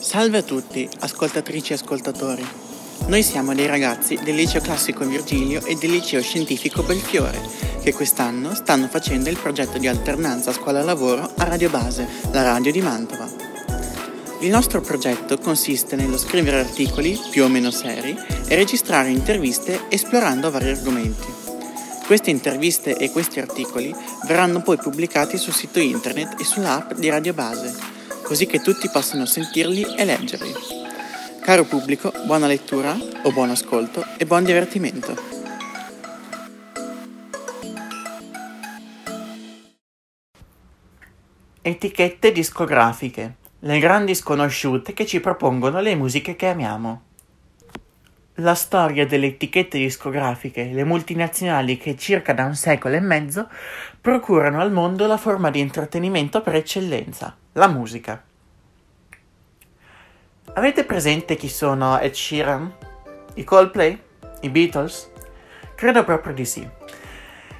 Salve 0.00 0.38
a 0.38 0.42
tutti, 0.42 0.88
ascoltatrici 1.00 1.72
e 1.72 1.74
ascoltatori. 1.74 2.46
Noi 3.06 3.22
siamo 3.24 3.52
dei 3.52 3.66
ragazzi 3.66 4.16
del 4.22 4.36
liceo 4.36 4.60
classico 4.60 5.04
Virgilio 5.04 5.64
e 5.64 5.74
del 5.74 5.90
liceo 5.90 6.22
scientifico 6.22 6.84
Belfiore, 6.84 7.40
che 7.82 7.92
quest'anno 7.92 8.54
stanno 8.54 8.86
facendo 8.86 9.28
il 9.28 9.38
progetto 9.38 9.76
di 9.76 9.88
alternanza 9.88 10.52
scuola-lavoro 10.52 11.28
a 11.36 11.44
Radio 11.44 11.68
Base, 11.68 12.06
la 12.30 12.42
radio 12.42 12.70
di 12.70 12.80
Mantova. 12.80 13.28
Il 14.40 14.50
nostro 14.50 14.80
progetto 14.80 15.36
consiste 15.36 15.96
nello 15.96 16.16
scrivere 16.16 16.60
articoli, 16.60 17.18
più 17.30 17.42
o 17.42 17.48
meno 17.48 17.72
seri, 17.72 18.16
e 18.46 18.54
registrare 18.54 19.10
interviste 19.10 19.86
esplorando 19.88 20.50
vari 20.52 20.70
argomenti. 20.70 21.26
Queste 22.06 22.30
interviste 22.30 22.96
e 22.96 23.10
questi 23.10 23.40
articoli 23.40 23.92
verranno 24.26 24.62
poi 24.62 24.76
pubblicati 24.76 25.36
sul 25.36 25.52
sito 25.52 25.80
internet 25.80 26.40
e 26.40 26.44
sull'app 26.44 26.92
di 26.92 27.08
Radio 27.08 27.34
Base, 27.34 27.96
così 28.28 28.44
che 28.44 28.60
tutti 28.60 28.90
possano 28.90 29.24
sentirli 29.24 29.96
e 29.96 30.04
leggerli. 30.04 30.52
Caro 31.40 31.64
pubblico, 31.64 32.12
buona 32.26 32.46
lettura 32.46 32.94
o 33.22 33.32
buon 33.32 33.48
ascolto 33.48 34.04
e 34.18 34.26
buon 34.26 34.44
divertimento. 34.44 35.16
Etichette 41.62 42.30
discografiche, 42.30 43.36
le 43.60 43.78
grandi 43.78 44.14
sconosciute 44.14 44.92
che 44.92 45.06
ci 45.06 45.20
propongono 45.20 45.80
le 45.80 45.94
musiche 45.94 46.36
che 46.36 46.48
amiamo. 46.48 47.07
La 48.40 48.54
storia 48.54 49.04
delle 49.04 49.26
etichette 49.26 49.78
discografiche, 49.78 50.70
le 50.72 50.84
multinazionali 50.84 51.76
che 51.76 51.96
circa 51.96 52.32
da 52.32 52.44
un 52.44 52.54
secolo 52.54 52.94
e 52.94 53.00
mezzo 53.00 53.48
procurano 54.00 54.60
al 54.60 54.70
mondo 54.70 55.08
la 55.08 55.16
forma 55.16 55.50
di 55.50 55.58
intrattenimento 55.58 56.40
per 56.40 56.54
eccellenza, 56.54 57.36
la 57.54 57.66
musica. 57.66 58.22
Avete 60.52 60.84
presente 60.84 61.34
chi 61.34 61.48
sono 61.48 61.98
Ed 61.98 62.12
Sheeran? 62.12 62.72
I 63.34 63.42
Coldplay? 63.42 64.00
I 64.42 64.48
Beatles? 64.50 65.10
Credo 65.74 66.04
proprio 66.04 66.32
di 66.32 66.44
sì. 66.44 66.64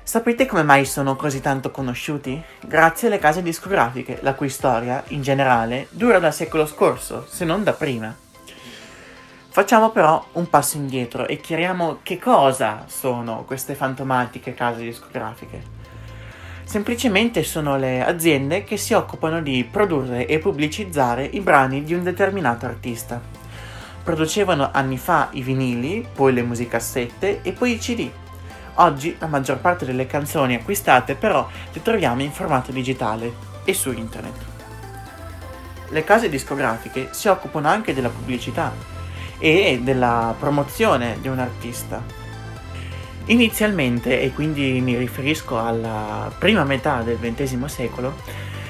Sapete 0.05 0.47
come 0.47 0.63
mai 0.63 0.85
sono 0.85 1.17
così 1.17 1.41
tanto 1.41 1.73
conosciuti? 1.73 2.41
Grazie 2.61 3.09
alle 3.09 3.19
case 3.19 3.43
discografiche, 3.43 4.21
la 4.23 4.35
cui 4.35 4.49
storia, 4.49 5.03
in 5.09 5.23
generale, 5.23 5.89
dura 5.91 6.21
dal 6.21 6.33
secolo 6.33 6.67
scorso, 6.67 7.27
se 7.29 7.45
non 7.45 7.65
da 7.65 7.73
prima. 7.73 8.27
Facciamo 9.59 9.91
però 9.91 10.25
un 10.35 10.49
passo 10.49 10.77
indietro 10.77 11.27
e 11.27 11.39
chiariamo 11.39 11.99
che 12.05 12.21
cosa 12.21 12.85
sono 12.87 13.43
queste 13.43 13.75
fantomatiche 13.75 14.55
case 14.55 14.83
discografiche. 14.83 15.61
Semplicemente 16.63 17.43
sono 17.43 17.77
le 17.77 18.05
aziende 18.05 18.63
che 18.63 18.77
si 18.77 18.93
occupano 18.93 19.43
di 19.43 19.67
produrre 19.69 20.27
e 20.27 20.39
pubblicizzare 20.39 21.25
i 21.25 21.41
brani 21.41 21.83
di 21.83 21.93
un 21.93 22.05
determinato 22.05 22.67
artista. 22.67 23.21
Producevano 24.05 24.71
anni 24.73 24.97
fa 24.97 25.27
i 25.33 25.43
vinili, 25.43 26.07
poi 26.15 26.33
le 26.35 26.43
musicassette 26.43 27.43
e 27.43 27.51
poi 27.51 27.73
i 27.73 27.79
CD. 27.79 28.09
Oggi 28.75 29.17
la 29.19 29.27
maggior 29.27 29.59
parte 29.59 29.85
delle 29.85 30.07
canzoni 30.07 30.55
acquistate 30.55 31.17
però 31.17 31.49
le 31.73 31.83
troviamo 31.83 32.23
in 32.23 32.31
formato 32.31 32.71
digitale 32.71 33.33
e 33.65 33.75
su 33.75 33.91
internet. 33.91 34.37
Le 35.89 36.05
case 36.05 36.29
discografiche 36.29 37.09
si 37.11 37.27
occupano 37.27 37.67
anche 37.67 37.93
della 37.93 38.09
pubblicità, 38.09 38.98
e 39.39 39.81
della 39.83 40.35
promozione 40.39 41.19
di 41.21 41.29
un 41.29 41.39
artista. 41.39 42.03
Inizialmente, 43.27 44.21
e 44.21 44.33
quindi 44.33 44.81
mi 44.81 44.97
riferisco 44.97 45.59
alla 45.59 46.31
prima 46.39 46.65
metà 46.65 47.03
del 47.03 47.19
XX 47.21 47.65
secolo, 47.67 48.15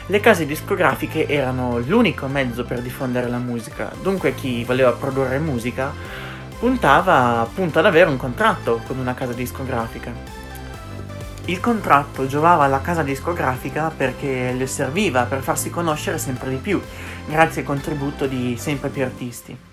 le 0.06 0.20
case 0.20 0.46
discografiche 0.46 1.28
erano 1.28 1.78
l'unico 1.78 2.26
mezzo 2.26 2.64
per 2.64 2.80
diffondere 2.80 3.28
la 3.28 3.38
musica, 3.38 3.92
dunque 4.00 4.34
chi 4.34 4.64
voleva 4.64 4.92
produrre 4.92 5.38
musica 5.38 5.92
puntava 6.58 7.40
appunto 7.40 7.78
ad 7.78 7.86
avere 7.86 8.10
un 8.10 8.16
contratto 8.16 8.80
con 8.86 8.98
una 8.98 9.14
casa 9.14 9.32
discografica. 9.32 10.12
Il 11.44 11.60
contratto 11.60 12.26
giovava 12.26 12.64
alla 12.64 12.80
casa 12.80 13.02
discografica 13.02 13.92
perché 13.96 14.52
le 14.52 14.66
serviva 14.66 15.22
per 15.24 15.40
farsi 15.40 15.70
conoscere 15.70 16.18
sempre 16.18 16.50
di 16.50 16.56
più, 16.56 16.80
grazie 17.26 17.60
al 17.60 17.66
contributo 17.66 18.26
di 18.26 18.56
sempre 18.58 18.88
più 18.88 19.02
artisti. 19.04 19.67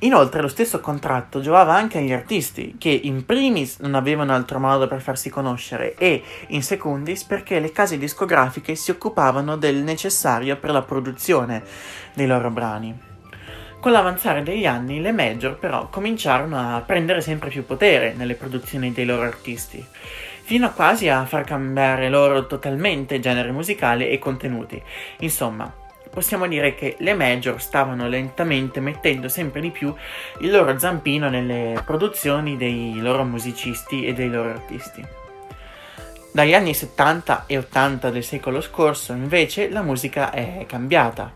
Inoltre 0.00 0.40
lo 0.40 0.48
stesso 0.48 0.78
contratto 0.78 1.40
giovava 1.40 1.74
anche 1.74 1.98
agli 1.98 2.12
artisti, 2.12 2.76
che 2.78 2.88
in 2.88 3.26
primis 3.26 3.78
non 3.80 3.96
avevano 3.96 4.32
altro 4.32 4.60
modo 4.60 4.86
per 4.86 5.00
farsi 5.00 5.28
conoscere 5.28 5.96
e 5.96 6.22
in 6.48 6.62
secundis 6.62 7.24
perché 7.24 7.58
le 7.58 7.72
case 7.72 7.98
discografiche 7.98 8.76
si 8.76 8.92
occupavano 8.92 9.56
del 9.56 9.76
necessario 9.76 10.56
per 10.56 10.70
la 10.70 10.82
produzione 10.82 11.64
dei 12.14 12.28
loro 12.28 12.50
brani. 12.50 12.96
Con 13.80 13.90
l'avanzare 13.90 14.44
degli 14.44 14.66
anni 14.66 15.00
le 15.00 15.12
major 15.12 15.58
però 15.58 15.88
cominciarono 15.88 16.76
a 16.76 16.80
prendere 16.80 17.20
sempre 17.20 17.48
più 17.48 17.64
potere 17.64 18.12
nelle 18.12 18.34
produzioni 18.34 18.92
dei 18.92 19.04
loro 19.04 19.22
artisti, 19.22 19.84
fino 20.42 20.66
a 20.66 20.70
quasi 20.70 21.08
a 21.08 21.24
far 21.26 21.42
cambiare 21.42 22.08
loro 22.08 22.46
totalmente 22.46 23.18
genere 23.18 23.50
musicale 23.50 24.10
e 24.10 24.18
contenuti. 24.18 24.80
Insomma, 25.18 25.72
possiamo 26.10 26.46
dire 26.46 26.74
che 26.74 26.96
le 26.98 27.14
major 27.14 27.60
stavano 27.60 28.08
lentamente 28.08 28.80
mettendo 28.80 29.28
sempre 29.28 29.60
di 29.60 29.70
più 29.70 29.94
il 30.40 30.50
loro 30.50 30.78
zampino 30.78 31.28
nelle 31.28 31.82
produzioni 31.84 32.56
dei 32.56 32.98
loro 33.00 33.24
musicisti 33.24 34.06
e 34.06 34.14
dei 34.14 34.28
loro 34.28 34.50
artisti. 34.50 35.04
Dagli 36.30 36.54
anni 36.54 36.74
70 36.74 37.44
e 37.46 37.58
80 37.58 38.10
del 38.10 38.22
secolo 38.22 38.60
scorso, 38.60 39.12
invece, 39.12 39.70
la 39.70 39.82
musica 39.82 40.30
è 40.30 40.64
cambiata 40.66 41.32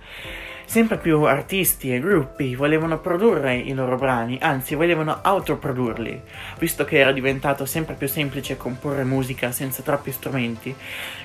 Sempre 0.72 0.96
più 0.96 1.20
artisti 1.24 1.92
e 1.92 2.00
gruppi 2.00 2.54
volevano 2.54 2.98
produrre 2.98 3.56
i 3.56 3.74
loro 3.74 3.96
brani, 3.96 4.38
anzi 4.40 4.74
volevano 4.74 5.18
autoprodurli, 5.20 6.22
visto 6.58 6.86
che 6.86 6.96
era 6.96 7.12
diventato 7.12 7.66
sempre 7.66 7.92
più 7.92 8.08
semplice 8.08 8.56
comporre 8.56 9.04
musica 9.04 9.52
senza 9.52 9.82
troppi 9.82 10.10
strumenti, 10.12 10.74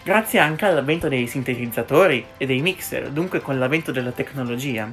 grazie 0.03 0.39
anche 0.39 0.65
all'avvento 0.65 1.07
dei 1.07 1.27
sintetizzatori 1.27 2.25
e 2.35 2.45
dei 2.45 2.59
mixer, 2.59 3.07
dunque 3.09 3.39
con 3.39 3.57
l'avvento 3.57 3.93
della 3.93 4.11
tecnologia. 4.11 4.89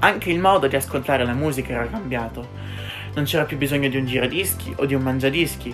Anche 0.00 0.30
il 0.32 0.40
modo 0.40 0.66
di 0.66 0.74
ascoltare 0.74 1.24
la 1.24 1.32
musica 1.32 1.74
era 1.74 1.86
cambiato. 1.86 2.48
Non 3.14 3.22
c'era 3.22 3.44
più 3.44 3.56
bisogno 3.56 3.88
di 3.88 3.98
un 3.98 4.04
giradischi 4.04 4.74
o 4.78 4.84
di 4.84 4.94
un 4.94 5.02
mangiadischi, 5.02 5.72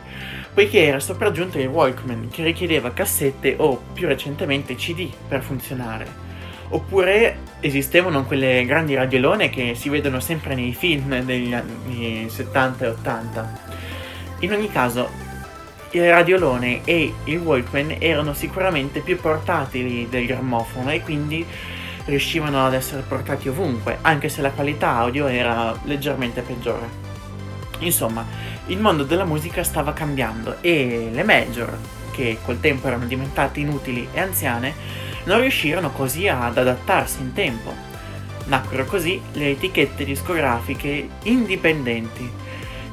poiché 0.52 0.84
era 0.84 1.00
sopraggiunto 1.00 1.58
il 1.58 1.68
Walkman 1.68 2.28
che 2.28 2.44
richiedeva 2.44 2.92
cassette 2.92 3.54
o, 3.56 3.84
più 3.94 4.06
recentemente, 4.06 4.74
CD 4.74 5.10
per 5.26 5.40
funzionare. 5.40 6.27
Oppure 6.70 7.38
esistevano 7.60 8.24
quelle 8.24 8.64
grandi 8.64 8.94
radiolone 8.94 9.50
che 9.50 9.74
si 9.74 9.88
vedono 9.88 10.20
sempre 10.20 10.54
nei 10.54 10.74
film 10.74 11.20
degli 11.22 11.52
anni 11.52 12.28
70 12.28 12.84
e 12.84 12.88
80. 12.88 13.60
In 14.40 14.52
ogni 14.52 14.70
caso, 14.70 15.08
il 15.90 16.10
radiolone 16.10 16.82
e 16.84 17.12
il 17.24 17.38
Walkman 17.38 17.96
erano 17.98 18.34
sicuramente 18.34 19.00
più 19.00 19.18
portatili 19.18 20.06
del 20.08 20.26
grammofono 20.26 20.90
e 20.90 21.00
quindi 21.00 21.44
riuscivano 22.04 22.66
ad 22.66 22.74
essere 22.74 23.02
portati 23.06 23.48
ovunque, 23.48 23.98
anche 24.02 24.28
se 24.28 24.42
la 24.42 24.50
qualità 24.50 24.96
audio 24.96 25.26
era 25.26 25.78
leggermente 25.84 26.42
peggiore. 26.42 27.06
Insomma, 27.80 28.24
il 28.66 28.78
mondo 28.78 29.04
della 29.04 29.24
musica 29.24 29.62
stava 29.62 29.92
cambiando 29.92 30.56
e 30.60 31.08
le 31.12 31.22
major, 31.22 31.76
che 32.10 32.38
col 32.44 32.60
tempo 32.60 32.88
erano 32.88 33.06
diventate 33.06 33.60
inutili 33.60 34.08
e 34.12 34.20
anziane, 34.20 34.74
non 35.24 35.40
riuscirono 35.40 35.90
così 35.90 36.28
ad 36.28 36.56
adattarsi 36.56 37.20
in 37.20 37.32
tempo. 37.32 37.74
Nacquero 38.46 38.84
così 38.86 39.20
le 39.32 39.50
etichette 39.50 40.04
discografiche 40.04 41.08
indipendenti, 41.24 42.30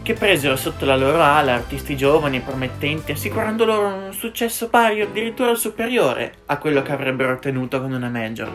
che 0.01 0.13
presero 0.13 0.55
sotto 0.55 0.85
la 0.85 0.95
loro 0.95 1.21
ala 1.21 1.53
artisti 1.53 1.97
giovani 1.97 2.37
e 2.37 2.41
promettenti, 2.41 3.13
assicurando 3.13 3.65
loro 3.65 3.87
un 3.87 4.13
successo 4.13 4.69
pari 4.69 5.01
o 5.01 5.05
addirittura 5.05 5.55
superiore 5.55 6.33
a 6.45 6.57
quello 6.57 6.81
che 6.81 6.91
avrebbero 6.91 7.33
ottenuto 7.33 7.81
con 7.81 7.91
una 7.91 8.09
major, 8.09 8.51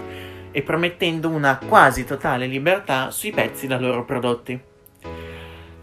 e 0.53 0.63
promettendo 0.63 1.29
una 1.29 1.59
quasi 1.59 2.05
totale 2.05 2.47
libertà 2.47 3.11
sui 3.11 3.33
pezzi 3.33 3.67
da 3.67 3.81
loro 3.81 4.05
prodotti. 4.05 4.70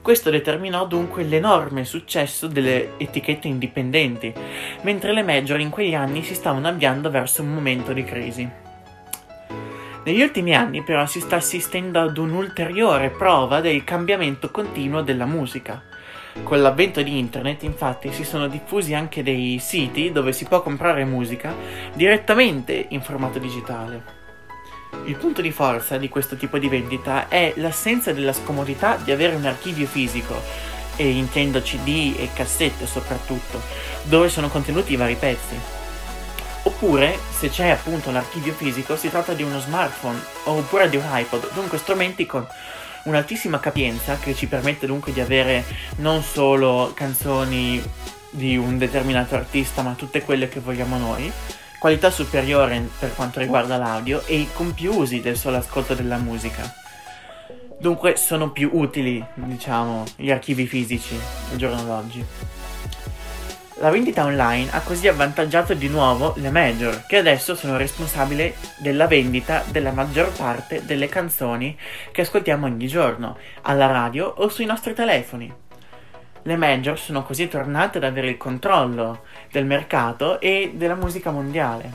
Questo 0.07 0.30
determinò 0.30 0.88
dunque 0.88 1.24
l'enorme 1.24 1.83
successo 1.83 2.48
delle 2.48 2.94
etichette 2.95 3.50
indipendenti, 3.50 4.33
mentre 4.83 5.12
le 5.12 5.21
major 5.21 5.59
in 5.59 5.69
quegli 5.69 5.94
anni 5.94 6.24
si 6.24 6.33
stavano 6.33 6.69
avviando 6.69 7.09
verso 7.09 7.42
un 7.42 7.54
momento 7.54 7.92
di 7.92 8.06
crisi. 8.06 8.50
Negli 10.06 10.21
ultimi 10.21 10.56
anni 10.56 10.81
però 10.81 11.06
si 11.06 11.19
sta 11.19 11.36
assistendo 11.36 12.00
ad 12.00 12.18
un'ulteriore 12.18 13.09
prova 13.09 13.59
del 13.59 13.83
cambiamento 13.83 14.50
continuo 14.50 15.01
della 15.01 15.25
musica. 15.25 15.83
Con 16.42 16.62
l'avvento 16.62 17.01
di 17.01 17.19
internet 17.19 17.63
infatti 17.63 18.09
si 18.13 18.24
sono 18.24 18.48
diffusi 18.48 18.94
anche 18.94 19.24
dei 19.24 19.59
siti 19.59 20.13
dove 20.13 20.31
si 20.31 20.45
può 20.45 20.62
comprare 20.62 21.04
musica 21.04 21.54
direttamente 21.94 22.86
in 22.92 23.01
formato 23.01 23.39
digitale. 23.39 24.16
Il 25.05 25.17
punto 25.17 25.41
di 25.41 25.51
forza 25.51 25.97
di 25.97 26.09
questo 26.09 26.35
tipo 26.35 26.57
di 26.57 26.67
vendita 26.67 27.27
è 27.27 27.53
l'assenza 27.57 28.11
della 28.11 28.33
scomodità 28.33 28.97
di 28.97 29.11
avere 29.11 29.35
un 29.35 29.45
archivio 29.45 29.87
fisico, 29.87 30.41
e 30.97 31.09
intendo 31.09 31.61
CD 31.61 32.15
e 32.17 32.29
cassette 32.33 32.85
soprattutto, 32.85 33.61
dove 34.03 34.29
sono 34.29 34.49
contenuti 34.49 34.93
i 34.93 34.97
vari 34.97 35.15
pezzi. 35.15 35.55
Oppure, 36.63 37.17
se 37.31 37.49
c'è 37.49 37.69
appunto 37.69 38.11
l'archivio 38.11 38.53
fisico, 38.53 38.97
si 38.97 39.09
tratta 39.09 39.33
di 39.33 39.43
uno 39.43 39.59
smartphone 39.59 40.19
oppure 40.43 40.89
di 40.89 40.97
un 40.97 41.05
iPod, 41.09 41.53
dunque 41.53 41.77
strumenti 41.77 42.25
con 42.25 42.45
un'altissima 43.03 43.59
capienza 43.59 44.17
che 44.17 44.35
ci 44.35 44.47
permette 44.47 44.85
dunque 44.85 45.13
di 45.13 45.21
avere 45.21 45.63
non 45.97 46.21
solo 46.23 46.91
canzoni 46.93 47.81
di 48.29 48.57
un 48.57 48.77
determinato 48.77 49.35
artista, 49.35 49.81
ma 49.81 49.93
tutte 49.93 50.21
quelle 50.23 50.49
che 50.49 50.59
vogliamo 50.59 50.97
noi, 50.97 51.31
qualità 51.79 52.09
superiore 52.09 52.89
per 53.00 53.13
quanto 53.13 53.39
riguarda 53.39 53.77
l'audio 53.77 54.24
e 54.25 54.47
con 54.53 54.74
più 54.74 54.94
usi 54.94 55.21
del 55.21 55.38
solo 55.38 55.57
ascolto 55.57 55.94
della 55.94 56.18
musica. 56.18 56.74
Dunque 57.79 58.15
sono 58.15 58.51
più 58.51 58.71
utili, 58.74 59.24
diciamo, 59.35 60.03
gli 60.15 60.31
archivi 60.31 60.65
fisici 60.65 61.15
al 61.51 61.57
giorno 61.57 61.83
d'oggi. 61.83 62.25
La 63.79 63.91
vendita 63.91 64.25
online 64.25 64.71
ha 64.71 64.81
così 64.81 65.07
avvantaggiato 65.07 65.75
di 65.75 65.88
nuovo 65.88 66.33
le 66.38 66.50
major, 66.50 67.06
che 67.06 67.18
adesso 67.18 67.53
sono 67.53 67.77
responsabili 67.77 68.51
della 68.77 69.06
vendita 69.06 69.63
della 69.69 69.91
maggior 69.91 70.31
parte 70.31 70.83
delle 70.83 71.07
canzoni 71.07 71.77
che 72.12 72.21
ascoltiamo 72.21 72.65
ogni 72.65 72.88
giorno, 72.88 73.38
alla 73.62 73.85
radio 73.85 74.33
o 74.38 74.50
sui 74.50 74.65
nostri 74.65 74.95
telefoni. 74.95 75.66
Le 76.47 76.55
major 76.55 76.97
sono 76.97 77.23
così 77.23 77.49
tornate 77.49 77.97
ad 77.97 78.05
avere 78.05 78.29
il 78.29 78.38
controllo 78.38 79.23
del 79.51 79.65
mercato 79.65 80.39
e 80.39 80.71
della 80.73 80.95
musica 80.95 81.29
mondiale. 81.29 81.91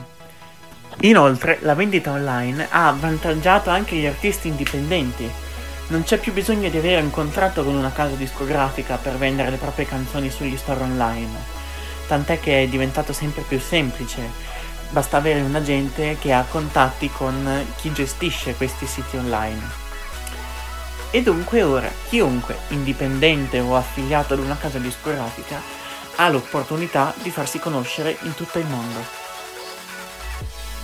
Inoltre, 1.01 1.57
la 1.61 1.73
vendita 1.73 2.11
online 2.11 2.67
ha 2.69 2.87
avvantaggiato 2.87 3.71
anche 3.71 3.95
gli 3.95 4.05
artisti 4.05 4.49
indipendenti. 4.49 5.27
Non 5.87 6.03
c'è 6.03 6.19
più 6.19 6.31
bisogno 6.33 6.69
di 6.69 6.77
avere 6.77 7.01
un 7.01 7.09
contratto 7.09 7.63
con 7.63 7.73
una 7.73 7.91
casa 7.91 8.13
discografica 8.13 8.97
per 8.97 9.17
vendere 9.17 9.49
le 9.49 9.57
proprie 9.57 9.87
canzoni 9.87 10.29
sugli 10.29 10.55
store 10.55 10.83
online 10.83 11.61
tant'è 12.07 12.39
che 12.39 12.61
è 12.63 12.67
diventato 12.67 13.13
sempre 13.13 13.43
più 13.47 13.59
semplice. 13.59 14.21
Basta 14.89 15.17
avere 15.17 15.41
un 15.41 15.55
agente 15.55 16.17
che 16.19 16.31
ha 16.31 16.45
contatti 16.47 17.09
con 17.09 17.65
chi 17.77 17.91
gestisce 17.91 18.55
questi 18.55 18.85
siti 18.85 19.17
online. 19.17 19.82
E 21.15 21.21
dunque 21.21 21.61
ora 21.61 21.91
chiunque, 22.09 22.57
indipendente 22.69 23.59
o 23.59 23.75
affiliato 23.75 24.33
ad 24.33 24.39
una 24.39 24.57
casa 24.57 24.79
discografica, 24.79 25.61
ha 26.15 26.27
l'opportunità 26.27 27.13
di 27.21 27.29
farsi 27.29 27.59
conoscere 27.59 28.17
in 28.23 28.33
tutto 28.33 28.57
il 28.57 28.65
mondo. 28.65 28.99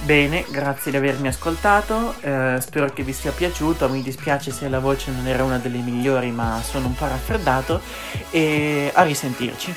Bene, 0.03 0.45
grazie 0.47 0.91
di 0.91 0.97
avermi 0.97 1.29
ascoltato, 1.29 2.13
eh, 2.21 2.59
spero 2.61 2.93
che 2.93 3.01
vi 3.01 3.11
sia 3.11 3.31
piaciuto, 3.31 3.89
mi 3.89 4.03
dispiace 4.03 4.51
se 4.51 4.69
la 4.69 4.79
voce 4.79 5.09
non 5.09 5.25
era 5.25 5.43
una 5.43 5.57
delle 5.57 5.79
migliori 5.79 6.29
ma 6.29 6.61
sono 6.63 6.85
un 6.85 6.93
po' 6.93 7.07
raffreddato 7.07 7.81
e 8.29 8.91
a 8.93 9.01
risentirci. 9.01 9.75